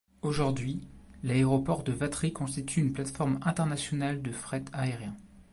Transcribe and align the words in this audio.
Aujourd'hui, 0.23 0.81
l'aéroport 1.21 1.83
de 1.83 1.91
Vatry 1.91 2.33
constitue 2.33 2.79
une 2.79 2.91
plateforme 2.91 3.37
internationale 3.43 4.23
de 4.23 4.31
fret 4.31 4.65
aérien. 4.73 5.15